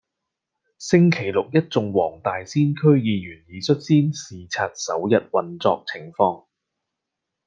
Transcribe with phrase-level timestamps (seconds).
[0.79, 6.47] 星期六一眾黃大仙區議員已率先視察首日運作情況